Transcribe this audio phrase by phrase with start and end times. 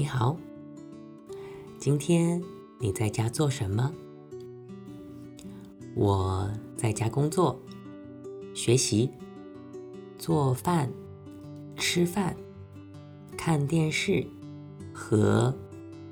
[0.00, 0.34] 你好，
[1.78, 2.42] 今天
[2.78, 3.92] 你在家做什么？
[5.94, 7.60] 我在家工作、
[8.54, 9.10] 学习、
[10.16, 10.90] 做饭、
[11.76, 12.34] 吃饭、
[13.36, 14.26] 看电视
[14.90, 15.54] 和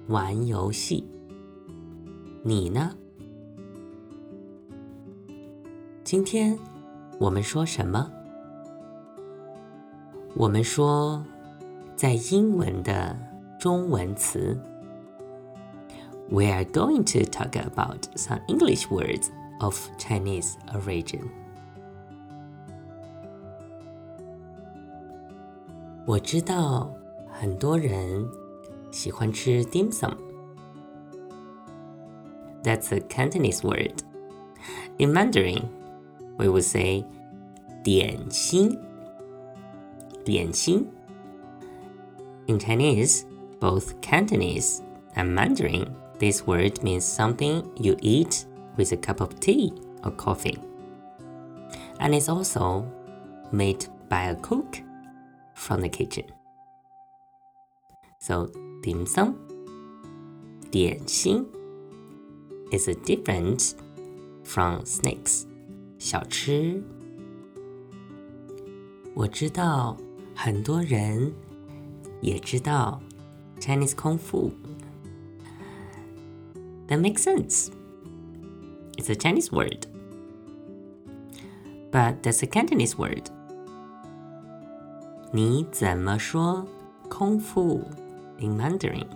[0.08, 1.02] 玩游戏。
[2.42, 2.94] 你呢？
[6.04, 6.58] 今天
[7.18, 8.12] 我们说什么？
[10.34, 11.24] 我们说，
[11.96, 13.18] 在英文的
[13.59, 14.57] 中文词。
[16.29, 21.29] We are going to talk about some English words of Chinese origin.
[26.05, 26.93] 我知道
[27.31, 28.27] 很多人
[28.91, 30.15] 喜欢吃 dim sum.
[32.63, 34.03] That's a Cantonese word.
[34.97, 35.69] In Mandarin,
[36.37, 37.05] we would say
[37.83, 38.77] 点心,
[40.25, 40.87] 点心.
[42.47, 43.23] In Chinese,
[43.59, 44.81] both Cantonese
[45.15, 48.45] and Mandarin, this word means something you eat
[48.77, 50.57] with a cup of tea or coffee.
[51.99, 52.85] And it's also
[53.51, 54.81] made by a cook
[55.53, 56.25] from the kitchen.
[58.19, 59.35] So, dim sum,
[60.71, 61.45] 点心
[62.71, 63.75] is a different
[64.43, 65.45] from snacks,
[65.99, 66.83] 小吃。
[69.15, 69.95] 我知道
[70.35, 71.31] 很多人
[72.21, 72.99] 也知道
[73.67, 74.51] Chinese Kung Fu.
[76.87, 77.71] That makes sense.
[78.97, 79.87] It's a Chinese word.
[81.91, 83.29] But that's a Cantonese word.
[85.31, 86.67] 你怎么说
[87.09, 87.81] 功夫
[88.39, 89.07] in Mandarin?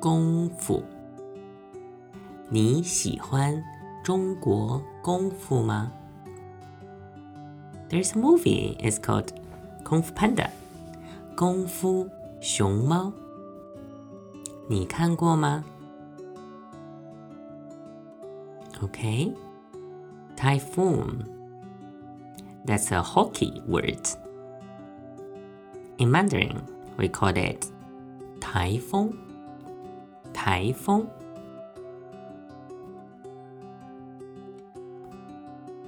[0.00, 0.82] 功夫。
[2.48, 3.62] 你喜欢
[4.02, 5.92] 中国功夫吗？
[7.88, 8.76] There's a movie.
[8.78, 9.28] It's called
[9.84, 10.50] Kung Fu Panda.
[11.36, 12.08] 功夫
[12.40, 13.12] 熊猫。
[14.68, 15.64] 你看过吗？
[18.80, 19.32] Okay.
[20.36, 21.24] Typhoon.
[22.66, 24.08] That's a hockey word.
[25.98, 26.62] In Mandarin,
[26.96, 27.66] we call it
[28.40, 29.12] 台风。
[30.32, 31.06] 台风。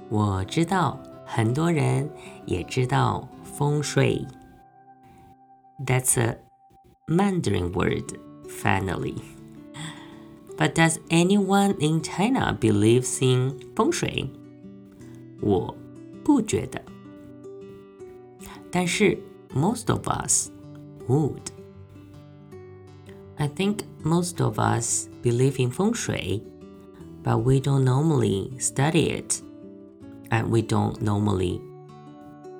[0.09, 2.09] 我知道很多人
[2.45, 4.25] 也知道风水。
[5.85, 6.37] That's a
[7.09, 8.17] Mandarin word,
[8.47, 9.15] finally.
[10.57, 14.29] But does anyone in China believes in 风水？
[15.41, 15.75] 我
[16.23, 16.81] 不觉得。
[18.71, 19.17] 但是
[19.53, 20.49] most of us
[21.07, 21.41] would.
[23.37, 26.41] I think most of us believe in 风水,
[27.23, 29.41] but we don't normally study it,
[30.29, 31.59] and we don't normally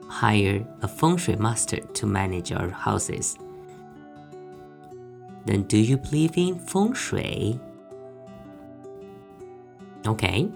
[0.10, 3.36] hire a 风水 master to manage our houses.
[5.46, 7.60] Then do you believe in 风水?
[10.06, 10.50] Okay,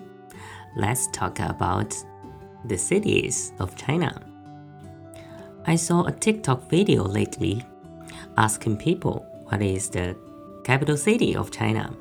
[0.77, 1.93] let's talk about
[2.67, 4.13] the cities of China.
[5.65, 7.63] I saw a TikTok video lately
[8.37, 10.15] asking people what is the
[10.63, 11.91] capital city of China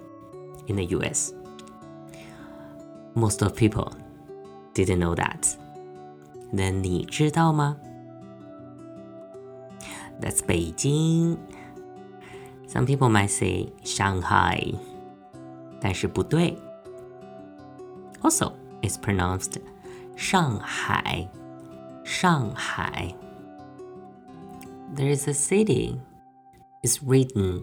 [0.68, 1.32] in the US.
[3.14, 3.92] Most of people
[4.74, 5.56] didn't know that.
[6.52, 7.76] Then 你知道吗?
[10.20, 11.36] That's Beijing.
[12.72, 14.74] Some people might say Shanghai.
[15.80, 16.56] 但是不对.
[18.20, 19.60] Also, it's pronounced
[20.16, 21.28] 上海,
[22.04, 23.14] 上海.
[24.94, 26.00] There is a city.
[26.82, 27.62] It's written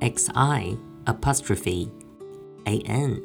[0.00, 1.90] XI apostrophe
[2.66, 3.20] AN.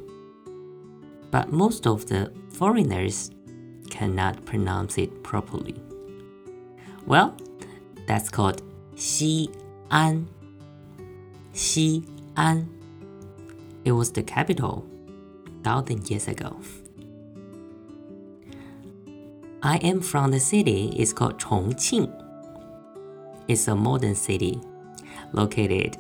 [1.31, 3.31] But most of the foreigners
[3.89, 5.75] cannot pronounce it properly.
[7.05, 7.35] Well,
[8.07, 8.61] that's called
[11.54, 12.68] Xi'an.
[13.84, 14.86] It was the capital
[15.62, 16.60] thousand years ago.
[19.62, 20.94] I am from the city.
[20.96, 22.10] It's called Chongqing.
[23.48, 24.60] It's a modern city
[25.32, 25.96] located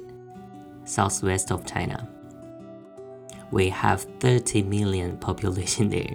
[0.84, 2.08] southwest of China.
[3.50, 6.14] We have 30 million population there.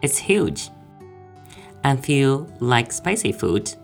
[0.00, 0.70] It's huge.
[1.84, 3.74] And feel like spicy food,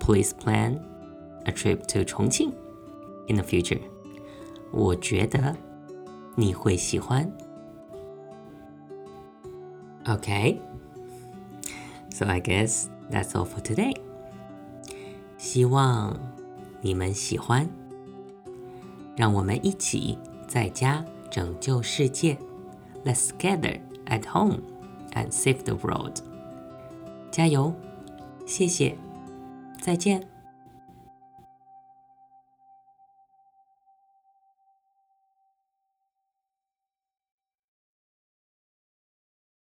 [0.00, 0.87] please plan
[1.47, 2.53] a trip to Chongqing
[3.27, 3.79] in the future.
[4.71, 5.55] 我觉得
[6.35, 7.31] 你会喜欢。
[10.05, 10.59] Okay,
[12.09, 13.95] so I guess that's all for today.
[15.37, 16.17] 希望
[16.81, 17.69] 你们喜欢。
[19.15, 20.17] 让我们一起
[20.47, 22.37] 在家拯救世界。
[23.05, 24.61] Let's gather at home
[25.11, 26.21] and save the world.
[27.29, 27.73] 加油！
[28.45, 28.97] 谢谢，
[29.79, 30.27] 再见。